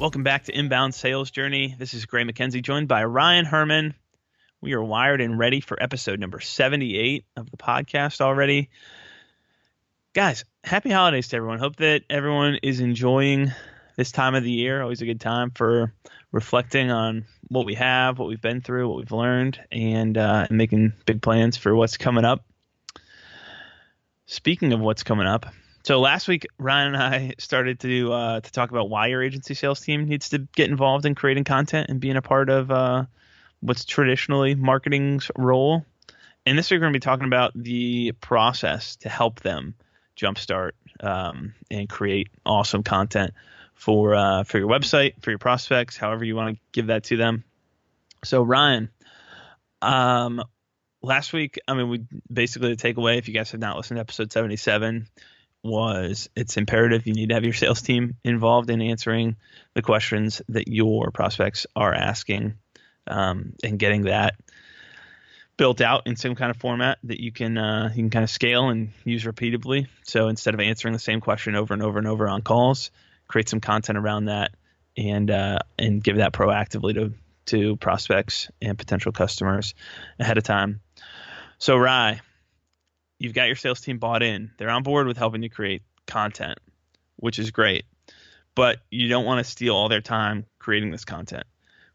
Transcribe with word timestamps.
Welcome 0.00 0.22
back 0.22 0.44
to 0.44 0.56
Inbound 0.56 0.94
Sales 0.94 1.32
Journey. 1.32 1.74
This 1.76 1.92
is 1.92 2.06
Gray 2.06 2.22
McKenzie, 2.22 2.62
joined 2.62 2.86
by 2.86 3.02
Ryan 3.02 3.44
Herman. 3.44 3.94
We 4.60 4.74
are 4.74 4.82
wired 4.82 5.20
and 5.20 5.36
ready 5.36 5.58
for 5.58 5.76
episode 5.82 6.20
number 6.20 6.38
78 6.38 7.24
of 7.36 7.50
the 7.50 7.56
podcast 7.56 8.20
already. 8.20 8.70
Guys, 10.14 10.44
happy 10.62 10.90
holidays 10.90 11.26
to 11.28 11.36
everyone. 11.36 11.58
Hope 11.58 11.74
that 11.76 12.04
everyone 12.08 12.60
is 12.62 12.78
enjoying 12.78 13.50
this 13.96 14.12
time 14.12 14.36
of 14.36 14.44
the 14.44 14.52
year. 14.52 14.80
Always 14.80 15.02
a 15.02 15.04
good 15.04 15.20
time 15.20 15.50
for 15.50 15.92
reflecting 16.30 16.92
on 16.92 17.24
what 17.48 17.66
we 17.66 17.74
have, 17.74 18.20
what 18.20 18.28
we've 18.28 18.40
been 18.40 18.60
through, 18.60 18.88
what 18.88 18.98
we've 18.98 19.10
learned, 19.10 19.58
and, 19.72 20.16
uh, 20.16 20.46
and 20.48 20.56
making 20.56 20.92
big 21.06 21.22
plans 21.22 21.56
for 21.56 21.74
what's 21.74 21.96
coming 21.96 22.24
up. 22.24 22.44
Speaking 24.26 24.72
of 24.72 24.78
what's 24.78 25.02
coming 25.02 25.26
up, 25.26 25.46
so 25.88 26.00
last 26.00 26.28
week, 26.28 26.46
Ryan 26.58 26.94
and 26.94 27.02
I 27.02 27.32
started 27.38 27.80
to 27.80 28.12
uh, 28.12 28.40
to 28.40 28.52
talk 28.52 28.70
about 28.70 28.90
why 28.90 29.06
your 29.06 29.22
agency 29.22 29.54
sales 29.54 29.80
team 29.80 30.04
needs 30.04 30.28
to 30.28 30.40
get 30.54 30.68
involved 30.68 31.06
in 31.06 31.14
creating 31.14 31.44
content 31.44 31.88
and 31.88 31.98
being 31.98 32.16
a 32.16 32.20
part 32.20 32.50
of 32.50 32.70
uh, 32.70 33.06
what's 33.60 33.86
traditionally 33.86 34.54
marketing's 34.54 35.30
role. 35.34 35.86
And 36.44 36.58
this 36.58 36.70
week, 36.70 36.76
we're 36.76 36.82
going 36.82 36.92
to 36.92 36.96
be 36.98 37.00
talking 37.00 37.24
about 37.24 37.52
the 37.54 38.12
process 38.20 38.96
to 38.96 39.08
help 39.08 39.40
them 39.40 39.76
jumpstart 40.14 40.72
um, 41.00 41.54
and 41.70 41.88
create 41.88 42.28
awesome 42.44 42.82
content 42.82 43.32
for 43.72 44.14
uh, 44.14 44.44
for 44.44 44.58
your 44.58 44.68
website, 44.68 45.14
for 45.22 45.30
your 45.30 45.38
prospects, 45.38 45.96
however 45.96 46.22
you 46.22 46.36
want 46.36 46.54
to 46.54 46.60
give 46.72 46.88
that 46.88 47.04
to 47.04 47.16
them. 47.16 47.44
So 48.26 48.42
Ryan, 48.42 48.90
um, 49.80 50.44
last 51.00 51.32
week, 51.32 51.58
I 51.66 51.72
mean, 51.72 51.88
we 51.88 52.04
basically 52.30 52.74
the 52.74 52.76
takeaway. 52.76 53.16
If 53.16 53.26
you 53.26 53.32
guys 53.32 53.52
have 53.52 53.60
not 53.60 53.78
listened 53.78 53.96
to 53.96 54.02
episode 54.02 54.30
seventy 54.30 54.56
seven 54.56 55.08
was 55.68 56.28
it's 56.34 56.56
imperative 56.56 57.06
you 57.06 57.14
need 57.14 57.28
to 57.28 57.34
have 57.34 57.44
your 57.44 57.52
sales 57.52 57.82
team 57.82 58.16
involved 58.24 58.70
in 58.70 58.80
answering 58.80 59.36
the 59.74 59.82
questions 59.82 60.42
that 60.48 60.68
your 60.68 61.10
prospects 61.10 61.66
are 61.76 61.94
asking 61.94 62.54
um, 63.06 63.54
and 63.62 63.78
getting 63.78 64.02
that 64.02 64.34
built 65.58 65.80
out 65.80 66.06
in 66.06 66.16
some 66.16 66.34
kind 66.36 66.50
of 66.50 66.56
format 66.56 66.98
that 67.04 67.20
you 67.20 67.32
can 67.32 67.58
uh, 67.58 67.88
you 67.90 68.02
can 68.02 68.10
kind 68.10 68.24
of 68.24 68.30
scale 68.30 68.70
and 68.70 68.92
use 69.04 69.26
repeatedly. 69.26 69.88
So 70.04 70.28
instead 70.28 70.54
of 70.54 70.60
answering 70.60 70.92
the 70.92 70.98
same 70.98 71.20
question 71.20 71.54
over 71.54 71.74
and 71.74 71.82
over 71.82 71.98
and 71.98 72.06
over 72.06 72.26
on 72.28 72.40
calls, 72.40 72.90
create 73.26 73.48
some 73.50 73.60
content 73.60 73.98
around 73.98 74.26
that 74.26 74.54
and 74.96 75.30
uh, 75.30 75.58
and 75.78 76.02
give 76.02 76.16
that 76.16 76.32
proactively 76.32 76.94
to 76.94 77.12
to 77.46 77.76
prospects 77.76 78.50
and 78.62 78.78
potential 78.78 79.12
customers 79.12 79.74
ahead 80.18 80.38
of 80.38 80.44
time. 80.44 80.80
So 81.58 81.76
Rye, 81.76 82.20
you've 83.18 83.34
got 83.34 83.46
your 83.46 83.56
sales 83.56 83.80
team 83.80 83.98
bought 83.98 84.22
in. 84.22 84.50
They're 84.58 84.70
on 84.70 84.82
board 84.82 85.06
with 85.06 85.16
helping 85.16 85.42
you 85.42 85.50
create 85.50 85.82
content, 86.06 86.58
which 87.16 87.38
is 87.38 87.50
great. 87.50 87.84
But 88.54 88.78
you 88.90 89.08
don't 89.08 89.24
want 89.24 89.44
to 89.44 89.50
steal 89.50 89.74
all 89.74 89.88
their 89.88 90.00
time 90.00 90.46
creating 90.58 90.90
this 90.90 91.04
content. 91.04 91.44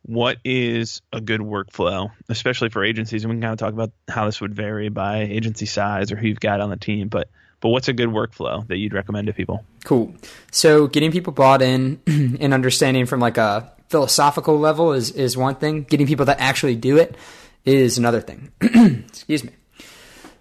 What 0.04 0.38
is 0.44 1.02
a 1.12 1.22
good 1.22 1.42
workflow, 1.42 2.12
especially 2.30 2.70
for 2.70 2.84
agencies? 2.84 3.24
And 3.24 3.32
we 3.32 3.36
can 3.36 3.42
kind 3.42 3.54
of 3.54 3.60
talk 3.60 3.74
about 3.74 3.92
how 4.10 4.26
this 4.26 4.42
would 4.42 4.54
vary 4.54 4.90
by 4.90 5.20
agency 5.20 5.66
size 5.66 6.12
or 6.12 6.18
who 6.18 6.28
you've 6.28 6.40
got 6.40 6.60
on 6.62 6.70
the 6.70 6.78
team. 6.78 7.08
But 7.08 7.30
but 7.62 7.70
what's 7.70 7.88
a 7.88 7.94
good 7.94 8.10
workflow 8.10 8.68
that 8.68 8.76
you'd 8.78 8.94
recommend 8.94 9.28
to 9.28 9.34
people? 9.34 9.64
Cool. 9.86 10.14
So 10.52 10.88
getting 10.88 11.14
people 11.14 11.32
bought 11.32 11.62
in 11.62 12.02
and 12.08 12.54
understanding 12.54 13.06
from 13.06 13.22
like 13.22 13.38
a 13.38 13.72
philosophical 13.88 14.60
level 14.60 14.92
is 14.92 15.12
is 15.12 15.38
one 15.38 15.56
thing. 15.56 15.84
Getting 15.84 16.08
people 16.08 16.26
that 16.26 16.42
actually 16.42 16.76
do 16.76 16.98
it 16.98 17.16
is 17.64 17.98
another 17.98 18.20
thing. 18.20 18.52
Excuse 18.62 19.46
me. 19.46 19.52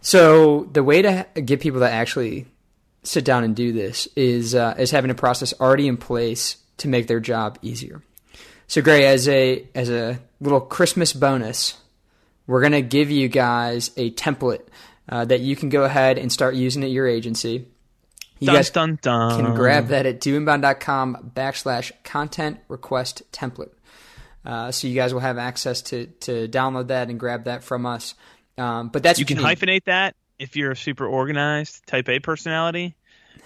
So 0.02 0.64
the 0.64 0.82
way 0.82 1.00
to 1.02 1.26
get 1.44 1.60
people 1.60 1.80
to 1.80 1.90
actually 1.90 2.46
sit 3.04 3.24
down 3.24 3.44
and 3.44 3.56
do 3.56 3.72
this 3.72 4.08
is 4.16 4.54
uh, 4.54 4.74
is 4.78 4.90
having 4.90 5.10
a 5.10 5.14
process 5.14 5.54
already 5.58 5.88
in 5.88 5.96
place 5.96 6.56
to 6.78 6.88
make 6.88 7.06
their 7.06 7.20
job 7.20 7.58
easier. 7.62 8.02
So 8.66 8.82
Gray, 8.82 9.06
as 9.06 9.28
a 9.28 9.66
as 9.74 9.90
a 9.90 10.18
little 10.40 10.60
Christmas 10.60 11.12
bonus, 11.12 11.78
we're 12.46 12.62
gonna 12.62 12.82
give 12.82 13.10
you 13.10 13.28
guys 13.28 13.92
a 13.96 14.10
template 14.10 14.66
uh, 15.08 15.24
that 15.24 15.40
you 15.40 15.54
can 15.56 15.68
go 15.68 15.84
ahead 15.84 16.18
and 16.18 16.32
start 16.32 16.56
using 16.56 16.82
at 16.82 16.90
your 16.90 17.06
agency. 17.06 17.68
You 18.40 18.46
dun, 18.46 18.56
guys 18.56 18.70
dun, 18.70 18.98
dun. 19.00 19.44
can 19.44 19.54
grab 19.54 19.88
that 19.88 20.04
at 20.04 20.20
doinbound.com 20.20 21.32
backslash 21.36 21.92
content 22.02 22.58
request 22.66 23.22
template. 23.30 23.70
Uh, 24.44 24.72
so 24.72 24.88
you 24.88 24.96
guys 24.96 25.14
will 25.14 25.20
have 25.20 25.38
access 25.38 25.80
to 25.82 26.06
to 26.20 26.48
download 26.48 26.88
that 26.88 27.08
and 27.08 27.20
grab 27.20 27.44
that 27.44 27.62
from 27.62 27.86
us. 27.86 28.14
Um, 28.58 28.88
but 28.88 29.02
that's 29.02 29.18
you 29.18 29.24
can 29.24 29.38
hyphenate 29.38 29.84
that 29.84 30.14
if 30.38 30.56
you're 30.56 30.72
a 30.72 30.76
super 30.76 31.06
organized 31.06 31.86
type 31.86 32.08
A 32.08 32.18
personality. 32.18 32.94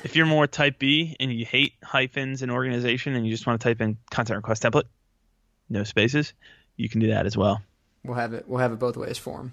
If 0.04 0.14
you're 0.14 0.26
more 0.26 0.46
type 0.46 0.78
B 0.78 1.16
and 1.18 1.32
you 1.32 1.44
hate 1.46 1.72
hyphens 1.82 2.42
and 2.42 2.50
organization 2.50 3.14
and 3.14 3.24
you 3.24 3.32
just 3.32 3.46
want 3.46 3.60
to 3.60 3.68
type 3.68 3.80
in 3.80 3.96
content 4.10 4.36
request 4.36 4.62
template, 4.62 4.84
no 5.68 5.84
spaces, 5.84 6.32
you 6.76 6.88
can 6.88 7.00
do 7.00 7.08
that 7.08 7.26
as 7.26 7.36
well. 7.36 7.62
We'll 8.04 8.16
have 8.16 8.34
it. 8.34 8.46
We'll 8.46 8.60
have 8.60 8.72
it 8.72 8.78
both 8.78 8.96
ways 8.96 9.18
for 9.18 9.38
them. 9.38 9.52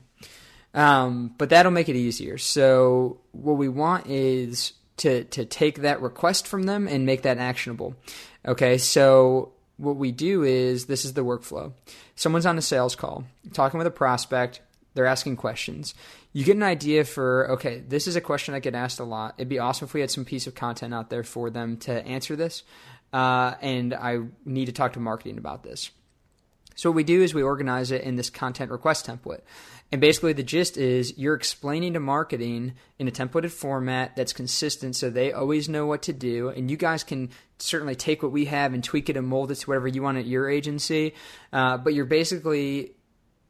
Um, 0.73 1.35
but 1.37 1.49
that'll 1.49 1.71
make 1.71 1.89
it 1.89 1.95
easier. 1.95 2.37
So 2.37 3.21
what 3.31 3.53
we 3.53 3.69
want 3.69 4.07
is 4.07 4.73
to 4.97 5.23
to 5.25 5.45
take 5.45 5.81
that 5.81 6.01
request 6.01 6.47
from 6.47 6.63
them 6.63 6.87
and 6.87 7.05
make 7.05 7.23
that 7.23 7.37
actionable. 7.37 7.95
Okay, 8.45 8.77
so 8.77 9.53
what 9.77 9.95
we 9.95 10.11
do 10.11 10.43
is 10.43 10.85
this 10.85 11.05
is 11.05 11.13
the 11.13 11.23
workflow. 11.23 11.73
Someone's 12.15 12.45
on 12.45 12.57
a 12.57 12.61
sales 12.61 12.95
call, 12.95 13.23
talking 13.53 13.77
with 13.77 13.87
a 13.87 13.91
prospect 13.91 14.61
they're 14.93 15.05
asking 15.05 15.37
questions. 15.37 15.93
You 16.31 16.43
get 16.43 16.55
an 16.55 16.63
idea 16.63 17.03
for, 17.03 17.51
okay, 17.51 17.83
this 17.87 18.07
is 18.07 18.15
a 18.15 18.21
question 18.21 18.53
I 18.53 18.59
get 18.59 18.75
asked 18.75 18.99
a 18.99 19.03
lot. 19.03 19.35
It'd 19.37 19.49
be 19.49 19.59
awesome 19.59 19.85
if 19.85 19.93
we 19.93 20.01
had 20.01 20.11
some 20.11 20.25
piece 20.25 20.47
of 20.47 20.55
content 20.55 20.93
out 20.93 21.09
there 21.09 21.23
for 21.23 21.49
them 21.49 21.77
to 21.77 22.05
answer 22.05 22.35
this. 22.35 22.63
Uh, 23.11 23.53
and 23.61 23.93
I 23.93 24.19
need 24.45 24.65
to 24.65 24.71
talk 24.71 24.93
to 24.93 24.99
marketing 24.99 25.37
about 25.37 25.63
this. 25.63 25.91
So 26.75 26.89
what 26.89 26.95
we 26.95 27.03
do 27.03 27.21
is 27.21 27.33
we 27.33 27.43
organize 27.43 27.91
it 27.91 28.01
in 28.01 28.15
this 28.15 28.31
content 28.31 28.71
request 28.71 29.05
template. 29.05 29.41
And 29.91 30.01
basically 30.01 30.33
the 30.33 30.41
gist 30.41 30.75
is 30.75 31.15
you're 31.19 31.35
explaining 31.35 31.93
to 31.93 31.99
marketing 31.99 32.73
in 32.97 33.07
a 33.07 33.11
templated 33.11 33.51
format 33.51 34.15
that's 34.15 34.33
consistent 34.33 34.95
so 34.95 35.11
they 35.11 35.31
always 35.31 35.69
know 35.69 35.85
what 35.85 36.01
to 36.03 36.13
do. 36.13 36.49
And 36.49 36.71
you 36.71 36.77
guys 36.77 37.03
can 37.03 37.29
certainly 37.59 37.95
take 37.95 38.23
what 38.23 38.31
we 38.31 38.45
have 38.45 38.73
and 38.73 38.83
tweak 38.83 39.09
it 39.09 39.17
and 39.17 39.27
mold 39.27 39.51
it 39.51 39.55
to 39.55 39.67
whatever 39.67 39.87
you 39.87 40.01
want 40.01 40.17
at 40.17 40.25
your 40.25 40.49
agency. 40.49 41.13
Uh, 41.51 41.77
but 41.77 41.93
you're 41.93 42.05
basically 42.05 42.93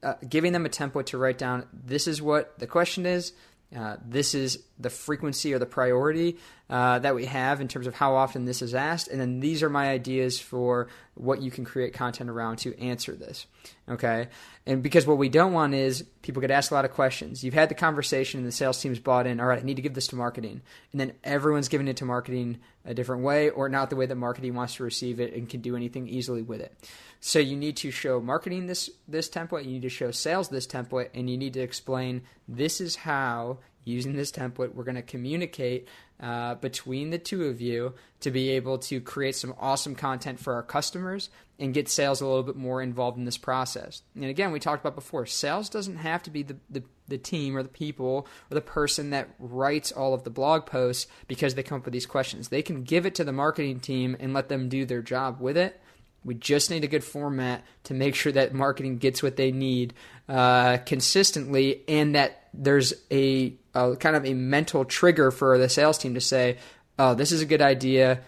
uh, 0.03 0.15
giving 0.27 0.51
them 0.53 0.65
a 0.65 0.69
template 0.69 1.07
to 1.07 1.17
write 1.17 1.37
down 1.37 1.65
this 1.73 2.07
is 2.07 2.21
what 2.21 2.57
the 2.59 2.67
question 2.67 3.05
is, 3.05 3.33
uh, 3.75 3.97
this 4.05 4.35
is 4.35 4.59
the 4.83 4.89
frequency 4.89 5.53
or 5.53 5.59
the 5.59 5.65
priority 5.65 6.37
uh, 6.69 6.99
that 6.99 7.15
we 7.15 7.25
have 7.25 7.61
in 7.61 7.67
terms 7.67 7.87
of 7.87 7.95
how 7.95 8.15
often 8.15 8.45
this 8.45 8.61
is 8.61 8.73
asked, 8.73 9.07
and 9.07 9.19
then 9.19 9.39
these 9.39 9.63
are 9.63 9.69
my 9.69 9.89
ideas 9.89 10.39
for 10.39 10.87
what 11.15 11.41
you 11.41 11.51
can 11.51 11.65
create 11.65 11.93
content 11.93 12.29
around 12.29 12.57
to 12.57 12.77
answer 12.79 13.13
this. 13.13 13.45
Okay, 13.89 14.27
and 14.65 14.81
because 14.81 15.05
what 15.05 15.17
we 15.17 15.29
don't 15.29 15.53
want 15.53 15.73
is 15.73 16.03
people 16.21 16.41
get 16.41 16.51
asked 16.51 16.71
a 16.71 16.73
lot 16.73 16.85
of 16.85 16.91
questions. 16.91 17.43
You've 17.43 17.53
had 17.53 17.69
the 17.69 17.75
conversation, 17.75 18.39
and 18.39 18.47
the 18.47 18.51
sales 18.51 18.81
team's 18.81 18.99
bought 18.99 19.27
in. 19.27 19.39
All 19.39 19.47
right, 19.47 19.59
I 19.59 19.63
need 19.63 19.75
to 19.75 19.81
give 19.81 19.93
this 19.93 20.07
to 20.07 20.15
marketing, 20.15 20.61
and 20.91 21.01
then 21.01 21.13
everyone's 21.23 21.67
giving 21.67 21.87
it 21.87 21.97
to 21.97 22.05
marketing 22.05 22.59
a 22.85 22.93
different 22.93 23.23
way, 23.23 23.49
or 23.49 23.69
not 23.69 23.89
the 23.89 23.95
way 23.95 24.05
that 24.05 24.15
marketing 24.15 24.55
wants 24.55 24.75
to 24.75 24.83
receive 24.83 25.19
it 25.19 25.33
and 25.33 25.49
can 25.49 25.61
do 25.61 25.75
anything 25.75 26.07
easily 26.07 26.41
with 26.41 26.61
it. 26.61 26.75
So 27.19 27.39
you 27.39 27.55
need 27.55 27.77
to 27.77 27.91
show 27.91 28.19
marketing 28.19 28.67
this 28.67 28.89
this 29.07 29.29
template, 29.29 29.65
you 29.65 29.71
need 29.71 29.83
to 29.83 29.89
show 29.89 30.11
sales 30.11 30.49
this 30.49 30.67
template, 30.67 31.09
and 31.13 31.29
you 31.29 31.37
need 31.37 31.53
to 31.53 31.61
explain 31.61 32.23
this 32.47 32.81
is 32.81 32.97
how 32.97 33.59
using 33.85 34.13
this 34.13 34.31
template 34.31 34.73
we're 34.73 34.83
going 34.83 34.95
to 34.95 35.01
communicate 35.01 35.87
uh, 36.19 36.55
between 36.55 37.09
the 37.09 37.17
two 37.17 37.45
of 37.45 37.59
you 37.59 37.93
to 38.21 38.31
be 38.31 38.51
able 38.51 38.77
to 38.77 39.01
create 39.01 39.35
some 39.35 39.53
awesome 39.59 39.95
content 39.95 40.39
for 40.39 40.53
our 40.53 40.63
customers 40.63 41.29
and 41.59 41.73
get 41.73 41.89
sales 41.89 42.21
a 42.21 42.25
little 42.25 42.43
bit 42.43 42.55
more 42.55 42.81
involved 42.81 43.17
in 43.17 43.25
this 43.25 43.37
process. 43.37 44.01
And 44.15 44.25
again, 44.25 44.51
we 44.51 44.59
talked 44.59 44.81
about 44.81 44.95
before, 44.95 45.25
sales 45.25 45.69
doesn't 45.69 45.97
have 45.97 46.23
to 46.23 46.29
be 46.29 46.43
the, 46.43 46.57
the, 46.69 46.83
the 47.07 47.17
team 47.17 47.55
or 47.57 47.63
the 47.63 47.69
people 47.69 48.27
or 48.49 48.55
the 48.55 48.61
person 48.61 49.09
that 49.11 49.29
writes 49.37 49.91
all 49.91 50.13
of 50.13 50.23
the 50.23 50.29
blog 50.29 50.65
posts 50.65 51.07
because 51.27 51.55
they 51.55 51.63
come 51.63 51.79
up 51.79 51.85
with 51.85 51.93
these 51.93 52.05
questions. 52.05 52.47
They 52.47 52.61
can 52.61 52.83
give 52.83 53.05
it 53.05 53.15
to 53.15 53.23
the 53.23 53.31
marketing 53.31 53.81
team 53.81 54.15
and 54.19 54.33
let 54.33 54.49
them 54.49 54.69
do 54.69 54.85
their 54.85 55.01
job 55.01 55.39
with 55.39 55.57
it 55.57 55.79
we 56.25 56.35
just 56.35 56.69
need 56.69 56.83
a 56.83 56.87
good 56.87 57.03
format 57.03 57.63
to 57.85 57.93
make 57.93 58.15
sure 58.15 58.31
that 58.31 58.53
marketing 58.53 58.97
gets 58.97 59.21
what 59.21 59.35
they 59.35 59.51
need 59.51 59.93
uh, 60.29 60.77
consistently, 60.77 61.83
and 61.87 62.15
that 62.15 62.47
there's 62.53 62.93
a, 63.11 63.55
a, 63.73 63.95
kind 63.95 64.15
of 64.15 64.25
a 64.25 64.33
mental 64.33 64.85
trigger 64.85 65.31
for 65.31 65.57
the 65.57 65.69
sales 65.69 65.97
team 65.97 66.13
to 66.13 66.21
say, 66.21 66.57
"Oh, 66.97 67.13
this 67.13 67.31
is 67.31 67.41
a 67.41 67.45
good 67.45 67.61
idea," 67.61 68.21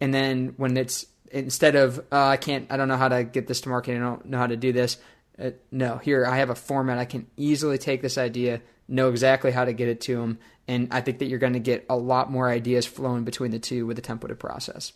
and 0.00 0.12
then 0.12 0.54
when 0.56 0.76
it's 0.76 1.06
instead 1.30 1.76
of 1.76 1.98
uh, 2.10 2.26
I 2.26 2.36
can't, 2.36 2.66
I 2.70 2.76
don't 2.76 2.88
know 2.88 2.96
how 2.96 3.08
to 3.08 3.24
get 3.24 3.46
this 3.46 3.60
to 3.62 3.68
market, 3.68 3.96
I 3.96 4.00
don't 4.00 4.26
know 4.26 4.38
how 4.38 4.46
to 4.46 4.56
do 4.56 4.72
this. 4.72 4.98
Uh, 5.38 5.50
no, 5.70 5.96
here 5.96 6.26
I 6.26 6.36
have 6.36 6.50
a 6.50 6.54
format. 6.54 6.98
I 6.98 7.04
can 7.04 7.26
easily 7.36 7.78
take 7.78 8.02
this 8.02 8.18
idea, 8.18 8.60
know 8.88 9.08
exactly 9.08 9.50
how 9.50 9.64
to 9.64 9.72
get 9.72 9.88
it 9.88 10.00
to 10.02 10.16
them, 10.16 10.38
and 10.68 10.88
I 10.90 11.00
think 11.00 11.18
that 11.18 11.26
you're 11.26 11.38
going 11.38 11.54
to 11.54 11.60
get 11.60 11.86
a 11.90 11.96
lot 11.96 12.30
more 12.30 12.48
ideas 12.48 12.86
flowing 12.86 13.24
between 13.24 13.50
the 13.50 13.58
two 13.58 13.86
with 13.86 13.96
the 13.96 14.02
templated 14.02 14.38
process. 14.38 14.92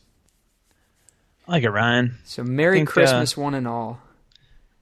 I 1.46 1.52
like 1.52 1.62
it, 1.62 1.70
Ryan. 1.70 2.16
So 2.24 2.42
Merry 2.42 2.78
think, 2.78 2.88
Christmas, 2.88 3.36
one 3.36 3.54
and 3.54 3.68
all. 3.68 4.00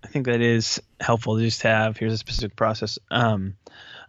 I 0.02 0.06
think 0.06 0.26
that 0.26 0.40
is 0.40 0.80
helpful 1.00 1.36
to 1.36 1.42
just 1.42 1.62
have. 1.62 1.96
Here's 1.96 2.12
a 2.12 2.18
specific 2.18 2.56
process. 2.56 2.98
Um, 3.10 3.56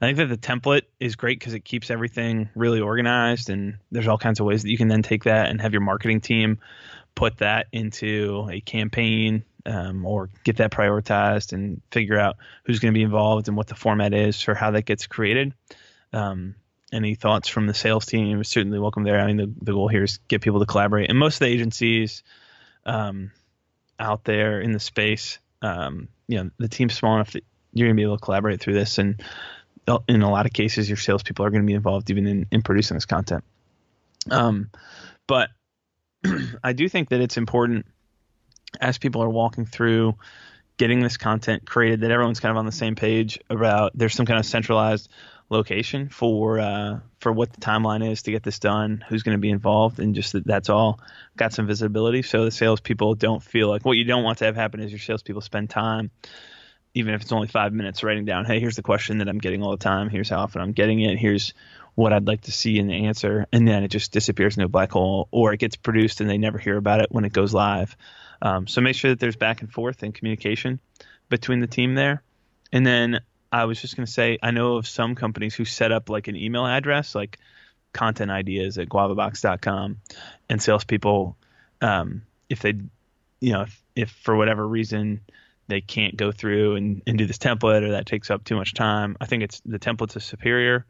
I 0.02 0.06
think 0.06 0.18
that 0.18 0.28
the 0.28 0.38
template 0.38 0.84
is 1.00 1.16
great 1.16 1.40
because 1.40 1.54
it 1.54 1.62
keeps 1.62 1.90
everything 1.90 2.50
really 2.56 2.81
organized, 2.81 3.50
and 3.50 3.78
there's 3.92 4.07
all 4.07 4.18
kinds 4.18 4.40
of 4.40 4.46
ways 4.46 4.63
that 4.63 4.69
you 4.69 4.78
can 4.78 4.88
then 4.88 5.04
take 5.04 5.24
that 5.24 5.50
and 5.50 5.62
have 5.62 5.74
your 5.74 5.81
marketing 5.81 6.22
team 6.22 6.60
put 7.16 7.38
that 7.38 7.68
into 7.72 8.48
a 8.52 8.60
campaign 8.60 9.44
um, 9.66 10.06
or 10.06 10.30
get 10.44 10.58
that 10.58 10.72
prioritized 10.72 11.54
and 11.54 11.81
figure 11.92 12.19
out 12.19 12.36
who's 12.66 12.80
going 12.80 12.94
to 12.94 12.98
be 12.98 13.04
involved 13.04 13.48
and 13.48 13.56
what 13.56 13.68
the 13.68 13.75
format 13.75 14.13
is 14.13 14.42
for 14.42 14.54
how 14.54 14.72
that 14.72 14.86
gets 14.86 15.08
created. 15.08 15.54
Um, 16.12 16.56
any 16.92 17.16
thoughts 17.16 17.48
from 17.48 17.68
the 17.68 17.74
sales 17.74 18.06
team? 18.06 18.44
Certainly 18.44 18.80
welcome 18.80 19.04
there. 19.04 19.19
I 19.19 19.28
mean, 19.28 19.38
the, 19.38 19.54
the 19.62 19.72
goal 19.72 19.88
here 19.88 20.04
is 20.04 20.19
get 20.28 20.42
people 20.42 20.60
to 20.60 20.66
collaborate, 20.66 21.10
and 21.10 21.18
most 21.18 21.36
of 21.36 21.40
the 21.40 21.48
agencies 21.48 22.24
um, 22.86 23.32
out 24.00 24.24
there 24.24 24.62
in 24.62 24.72
the 24.72 24.80
space, 24.80 25.40
um, 25.62 26.08
you 26.28 26.44
know, 26.44 26.50
the 26.58 26.68
team's 26.68 26.94
small 26.94 27.16
enough 27.16 27.32
that 27.32 27.44
you're 27.74 27.88
going 27.88 27.96
to 27.96 28.00
be 28.00 28.04
able 28.04 28.18
to 28.18 28.24
collaborate 28.24 28.62
through 28.62 28.74
this, 28.74 28.98
and 28.98 29.22
in 30.08 30.22
a 30.22 30.32
lot 30.32 30.46
of 30.46 30.54
cases, 30.54 30.90
your 30.90 30.98
salespeople 30.98 31.46
are 31.46 31.50
going 31.50 31.62
to 31.62 31.68
be 31.68 31.74
involved 31.74 32.10
even 32.10 32.26
in, 32.26 32.48
in 32.52 32.62
producing 32.62 32.96
this 32.96 33.06
content. 33.06 33.44
Um, 34.32 34.72
but 35.28 35.50
I 36.64 36.74
do 36.74 36.90
think 36.90 37.10
that 37.10 37.22
it's 37.22 37.38
important 37.38 37.86
as 38.82 38.98
people 38.98 39.24
are 39.24 39.30
walking 39.30 39.66
through 39.66 40.16
getting 40.78 41.00
this 41.00 41.18
content 41.18 41.66
created 41.66 42.02
that 42.02 42.12
everyone's 42.12 42.40
kind 42.40 42.52
of 42.52 42.58
on 42.58 42.66
the 42.66 42.72
same 42.72 42.96
page 42.96 43.40
about 43.50 43.92
there's 43.96 44.14
some 44.14 44.26
kind 44.26 44.40
of 44.40 44.46
centralized 44.46 45.10
location 45.50 46.09
for 46.09 46.59
uh, 46.59 47.00
for 47.19 47.31
what 47.31 47.53
the 47.53 47.62
timeline 47.62 48.09
is 48.09 48.24
to 48.24 48.31
get 48.31 48.44
this 48.44 48.59
done, 48.59 49.03
who's 49.07 49.24
going 49.24 49.38
to 49.38 49.42
be 49.42 49.50
involved, 49.50 50.00
and 50.00 50.15
just 50.15 50.33
that 50.33 50.45
that's 50.45 50.69
all 50.69 51.00
got 51.38 51.53
some 51.53 51.68
visibility. 51.68 52.21
So 52.21 52.45
the 52.45 52.51
salespeople 52.51 53.15
don't 53.15 53.44
feel 53.44 53.69
like 53.69 53.86
what 53.86 53.97
you 53.97 54.03
don't 54.03 54.24
want 54.24 54.39
to 54.39 54.45
have 54.45 54.56
happen 54.56 54.80
is 54.80 54.92
your 54.92 55.00
salespeople 55.00 55.42
spend 55.42 55.69
time, 55.69 56.12
even 56.94 57.13
if 57.13 57.21
it's 57.21 57.31
only 57.31 57.47
five 57.47 57.74
minutes, 57.74 58.03
writing 58.03 58.25
down, 58.25 58.45
hey, 58.45 58.59
here's 58.59 58.75
the 58.75 58.81
question 58.81 59.19
that 59.19 59.30
I'm 59.30 59.38
getting 59.38 59.62
all 59.62 59.71
the 59.71 59.77
time. 59.77 60.09
Here's 60.09 60.30
how 60.30 60.39
often 60.39 60.62
I'm 60.62 60.74
getting 60.74 61.01
it. 61.01 61.18
Here's 61.18 61.53
what 61.94 62.12
I'd 62.12 62.27
like 62.27 62.41
to 62.41 62.51
see 62.51 62.77
in 62.77 62.88
the 62.88 63.06
answer, 63.06 63.45
and 63.53 63.68
then 63.68 63.83
it 63.83 63.89
just 63.89 64.12
disappears 64.12 64.57
into 64.57 64.65
a 64.65 64.69
black 64.69 64.91
hole, 64.91 65.27
or 65.31 65.53
it 65.53 65.59
gets 65.59 65.77
produced 65.77 66.21
and 66.21 66.30
they 66.30 66.38
never 66.38 66.57
hear 66.57 66.77
about 66.77 67.01
it 67.01 67.07
when 67.09 67.24
it 67.24 67.33
goes 67.33 67.53
live. 67.53 67.95
Um, 68.41 68.68
so 68.68 68.81
make 68.81 68.95
sure 68.95 69.12
that 69.12 69.19
there's 69.19 69.38
back 69.38 69.62
and 69.62 69.71
forth 69.71 70.03
and 70.03 70.13
communication 70.13 70.80
between 71.30 71.62
the 71.62 71.68
team 71.68 71.95
there. 71.95 72.21
And 72.74 72.86
then 72.86 73.21
I 73.56 73.63
was 73.63 73.80
just 73.80 73.96
going 73.96 74.06
to 74.06 74.12
say, 74.12 74.38
I 74.44 74.52
know 74.52 74.75
of 74.75 74.86
some 74.86 75.16
companies 75.16 75.56
who 75.56 75.63
set 75.63 75.94
up 75.94 76.10
like 76.10 76.28
an 76.28 76.36
email 76.36 76.66
address, 76.66 77.16
like 77.16 77.40
content 77.94 78.30
ideas 78.30 78.78
at 78.78 78.90
guavabox.com, 78.90 80.02
and 80.50 80.62
salespeople, 80.62 81.38
um, 81.80 82.24
if 82.50 82.60
they, 82.60 82.74
you 83.40 83.54
know, 83.54 83.62
if, 83.62 83.81
if 83.96 84.10
for 84.10 84.36
whatever 84.36 84.68
reason 84.68 85.22
they 85.69 85.80
can't 85.80 86.18
go 86.18 86.34
through 86.34 86.75
and, 86.75 87.02
and 87.07 87.18
do 87.18 87.25
this 87.25 87.38
template 87.38 87.84
or 87.84 87.92
that 87.92 88.06
takes 88.06 88.30
up 88.30 88.44
too 88.44 88.57
much 88.57 88.74
time, 88.74 89.16
I 89.22 89.25
think 89.25 89.42
it's 89.42 89.62
the 89.66 89.80
template's 89.80 90.18
a 90.18 90.19
superior 90.19 90.86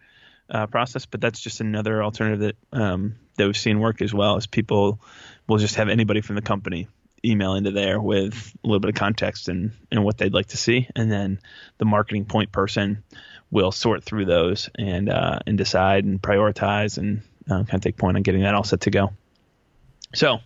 uh, 0.50 0.66
process, 0.66 1.06
but 1.06 1.22
that's 1.22 1.40
just 1.40 1.62
another 1.62 2.04
alternative 2.04 2.56
that 2.72 2.82
um, 2.82 3.16
that 3.36 3.46
we've 3.46 3.56
seen 3.56 3.80
work 3.80 4.02
as 4.02 4.12
well. 4.12 4.38
As 4.38 4.48
people 4.48 5.00
will 5.48 5.60
just 5.60 5.76
have 5.76 5.90
anybody 5.90 6.22
from 6.22 6.36
the 6.36 6.42
company 6.42 6.88
email 7.24 7.56
into 7.56 7.72
there 7.72 8.00
with 8.00 8.54
a 8.64 8.68
little 8.68 8.80
bit 8.80 8.90
of 8.90 8.96
context 8.96 9.50
and, 9.50 9.72
and 9.92 10.04
what 10.04 10.18
they'd 10.18 10.34
like 10.34 10.48
to 10.48 10.58
see, 10.58 10.88
and 10.96 11.12
then 11.12 11.40
the 11.78 11.86
marketing 11.86 12.26
point 12.26 12.52
person 12.52 13.04
will 13.52 13.72
sort 13.72 14.04
through 14.04 14.26
those 14.26 14.70
and 14.76 15.10
uh, 15.10 15.40
and 15.46 15.58
decide 15.58 16.04
and 16.04 16.22
prioritize 16.22 16.98
and 16.98 17.22
uh, 17.50 17.64
kind 17.64 17.76
of 17.76 17.82
take 17.82 17.98
point 17.98 18.18
on 18.18 18.24
getting 18.24 18.42
that 18.42 18.56
all 18.56 18.64
set 18.64 18.82
to 18.82 18.92
go. 18.92 19.14
So 20.14 20.40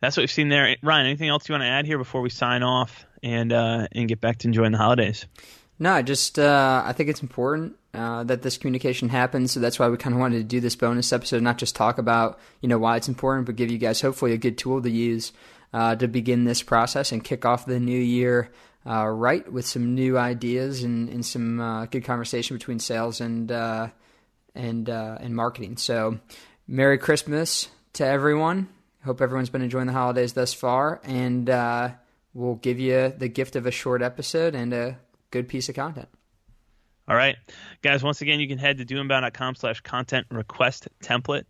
that's 0.00 0.16
what 0.16 0.22
we've 0.22 0.30
seen 0.30 0.48
there. 0.48 0.76
Ryan, 0.82 1.06
anything 1.06 1.28
else 1.28 1.48
you 1.48 1.52
want 1.52 1.62
to 1.62 1.68
add 1.68 1.86
here 1.86 1.98
before 1.98 2.20
we 2.20 2.30
sign 2.30 2.62
off 2.62 3.06
and 3.22 3.52
uh, 3.52 3.86
and 3.92 4.08
get 4.08 4.20
back 4.20 4.38
to 4.38 4.48
enjoying 4.48 4.72
the 4.72 4.78
holidays? 4.78 5.26
No, 5.78 5.92
I 5.92 6.02
just 6.02 6.38
uh, 6.38 6.82
I 6.84 6.92
think 6.92 7.08
it's 7.08 7.22
important 7.22 7.76
uh, 7.94 8.24
that 8.24 8.42
this 8.42 8.58
communication 8.58 9.08
happens. 9.08 9.52
So 9.52 9.60
that's 9.60 9.78
why 9.78 9.88
we 9.88 9.96
kind 9.96 10.14
of 10.14 10.20
wanted 10.20 10.38
to 10.38 10.44
do 10.44 10.60
this 10.60 10.76
bonus 10.76 11.12
episode, 11.12 11.42
not 11.42 11.58
just 11.58 11.76
talk 11.76 11.98
about 11.98 12.38
you 12.60 12.68
know 12.68 12.78
why 12.78 12.96
it's 12.96 13.08
important, 13.08 13.46
but 13.46 13.56
give 13.56 13.70
you 13.70 13.78
guys 13.78 14.00
hopefully 14.00 14.32
a 14.32 14.38
good 14.38 14.58
tool 14.58 14.82
to 14.82 14.90
use 14.90 15.32
uh, 15.72 15.96
to 15.96 16.08
begin 16.08 16.44
this 16.44 16.62
process 16.62 17.12
and 17.12 17.24
kick 17.24 17.44
off 17.44 17.66
the 17.66 17.80
new 17.80 17.98
year 17.98 18.50
uh, 18.86 19.06
right 19.06 19.50
with 19.50 19.64
some 19.64 19.94
new 19.94 20.18
ideas 20.18 20.82
and, 20.82 21.08
and 21.08 21.24
some 21.24 21.60
uh, 21.60 21.86
good 21.86 22.04
conversation 22.04 22.56
between 22.56 22.78
sales 22.78 23.20
and 23.20 23.50
uh, 23.52 23.88
and 24.54 24.88
and 24.88 25.34
marketing. 25.34 25.76
So, 25.76 26.18
Merry 26.66 26.98
Christmas 26.98 27.68
to 27.94 28.04
everyone. 28.04 28.68
Hope 29.04 29.20
everyone's 29.20 29.50
been 29.50 29.62
enjoying 29.62 29.86
the 29.86 29.92
holidays 29.92 30.32
thus 30.32 30.52
far, 30.52 31.00
and 31.04 31.48
we'll 32.34 32.56
give 32.56 32.78
you 32.78 33.12
the 33.16 33.28
gift 33.28 33.56
of 33.56 33.66
a 33.66 33.70
short 33.70 34.02
episode 34.02 34.54
and 34.54 34.72
a 34.72 34.98
good 35.30 35.48
piece 35.48 35.68
of 35.68 35.74
content. 35.74 36.08
All 37.08 37.16
right, 37.16 37.36
guys. 37.82 38.02
Once 38.02 38.20
again, 38.20 38.38
you 38.40 38.46
can 38.46 38.58
head 38.58 38.78
to 38.78 38.84
doinbound.com 38.84 39.56
slash 39.56 39.80
content 39.80 40.26
request 40.30 40.88
template 41.02 41.44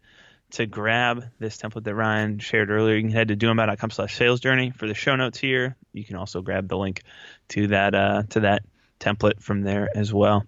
to 0.52 0.66
grab 0.66 1.24
this 1.38 1.56
template 1.56 1.84
that 1.84 1.94
Ryan 1.94 2.38
shared 2.38 2.70
earlier. 2.70 2.96
You 2.96 3.02
can 3.02 3.10
head 3.10 3.28
to 3.28 3.36
doinbound.com 3.36 3.90
slash 3.90 4.16
sales 4.16 4.40
journey 4.40 4.70
for 4.70 4.86
the 4.86 4.94
show 4.94 5.16
notes 5.16 5.38
here. 5.38 5.76
You 5.92 6.04
can 6.04 6.16
also 6.16 6.42
grab 6.42 6.68
the 6.68 6.76
link 6.76 7.02
to 7.50 7.68
that 7.68 7.94
uh, 7.94 8.22
to 8.30 8.40
that 8.40 8.62
template 9.00 9.42
from 9.42 9.62
there 9.62 9.88
as 9.94 10.12
well. 10.12 10.44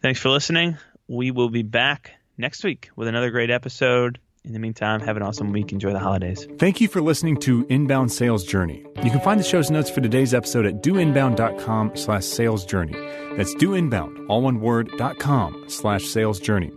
Thanks 0.00 0.20
for 0.20 0.30
listening. 0.30 0.78
We 1.08 1.30
will 1.30 1.50
be 1.50 1.62
back 1.62 2.12
next 2.38 2.64
week 2.64 2.90
with 2.96 3.08
another 3.08 3.30
great 3.30 3.50
episode. 3.50 4.18
In 4.44 4.52
the 4.52 4.58
meantime, 4.58 5.00
have 5.00 5.16
an 5.16 5.22
awesome 5.22 5.52
week. 5.52 5.72
Enjoy 5.72 5.92
the 5.92 6.00
holidays. 6.00 6.48
Thank 6.58 6.80
you 6.80 6.88
for 6.88 7.00
listening 7.00 7.36
to 7.40 7.64
Inbound 7.68 8.10
Sales 8.10 8.44
Journey. 8.44 8.84
You 9.02 9.10
can 9.10 9.20
find 9.20 9.40
the 9.40 9.44
show's 9.44 9.68
notes 9.68 9.90
for 9.90 10.00
today's 10.00 10.32
episode 10.32 10.64
at 10.64 10.80
doinbound.com 10.80 11.96
slash 11.96 12.24
sales 12.24 12.64
journey. 12.64 12.92
That's 13.36 13.52
doinbound, 13.56 14.26
all 14.28 14.42
one 14.42 14.60
word, 14.60 14.92
dot 14.96 15.18
com 15.18 15.64
slash 15.66 16.04
sales 16.04 16.38
journey. 16.38 16.70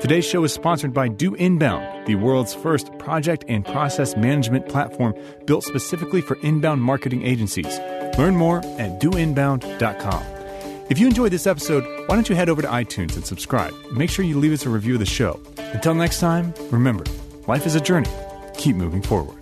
Today's 0.00 0.24
show 0.24 0.44
is 0.44 0.52
sponsored 0.52 0.94
by 0.94 1.08
Do 1.08 1.34
Inbound, 1.34 2.06
the 2.06 2.14
world's 2.14 2.54
first 2.54 2.96
project 2.98 3.44
and 3.48 3.64
process 3.64 4.16
management 4.16 4.68
platform 4.68 5.14
built 5.44 5.64
specifically 5.64 6.20
for 6.20 6.36
inbound 6.42 6.82
marketing 6.82 7.24
agencies. 7.24 7.78
Learn 8.16 8.36
more 8.36 8.58
at 8.58 9.00
doinbound.com. 9.00 10.22
If 10.88 11.00
you 11.00 11.06
enjoyed 11.08 11.32
this 11.32 11.46
episode, 11.48 11.84
why 12.06 12.14
don't 12.14 12.28
you 12.28 12.36
head 12.36 12.48
over 12.48 12.62
to 12.62 12.68
iTunes 12.68 13.16
and 13.16 13.26
subscribe? 13.26 13.74
Make 13.92 14.10
sure 14.10 14.24
you 14.24 14.38
leave 14.38 14.52
us 14.52 14.66
a 14.66 14.70
review 14.70 14.94
of 14.94 15.00
the 15.00 15.06
show. 15.06 15.40
Until 15.56 15.94
next 15.94 16.20
time, 16.20 16.54
remember, 16.70 17.04
life 17.48 17.66
is 17.66 17.74
a 17.74 17.80
journey. 17.80 18.10
Keep 18.56 18.76
moving 18.76 19.02
forward. 19.02 19.41